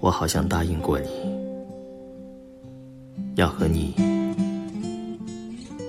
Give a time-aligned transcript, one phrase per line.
[0.00, 1.08] 我好像答应过你，
[3.34, 3.94] 要和你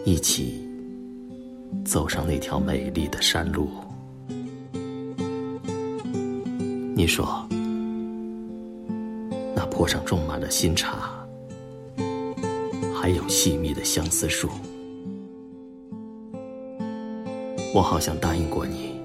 [0.05, 0.67] 一起
[1.85, 3.69] 走上那条美丽的山路。
[6.95, 7.47] 你说，
[9.55, 11.11] 那坡上种满了新茶，
[12.99, 14.49] 还有细密的相思树。
[17.73, 18.99] 我好像答应过你，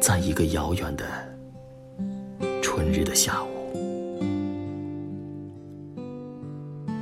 [0.00, 1.04] 在一个遥远的
[2.84, 3.48] 春日的下午，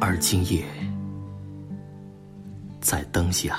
[0.00, 0.64] 而今夜，
[2.80, 3.58] 在灯下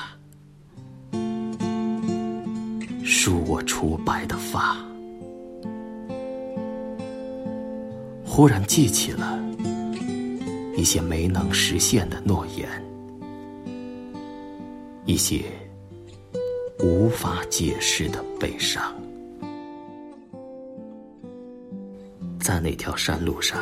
[3.03, 4.77] 梳我除白的发，
[8.25, 9.37] 忽然记起了
[10.77, 12.69] 一些没能实现的诺言，
[15.05, 15.43] 一些。
[16.79, 18.93] 无法解释的悲伤，
[22.43, 23.57] 在那条山路上，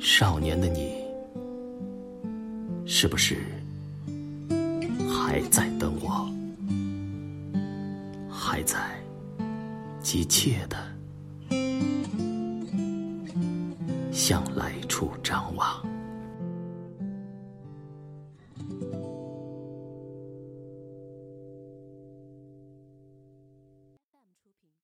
[0.00, 1.04] 少年的你，
[2.86, 3.36] 是不是
[5.06, 6.26] 还在等我？
[8.30, 8.78] 还在
[10.00, 10.78] 急切的
[14.10, 15.93] 向来处张望？